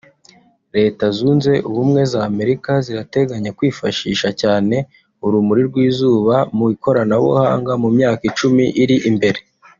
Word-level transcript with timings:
Leta 0.75 1.03
Zunze 1.17 1.53
Ubumwe 1.69 2.01
z’Amerika 2.11 2.71
zirateganya 2.85 3.55
kwifashisha 3.57 4.29
cyane 4.41 4.75
urumuri 5.25 5.61
rw’izuba 5.69 6.35
mu 6.55 6.65
ikoranabuhanga 6.75 7.71
mu 7.81 7.89
myaka 7.97 8.23
icumi 8.29 8.65
iri 8.83 8.97
imbere 9.09 9.39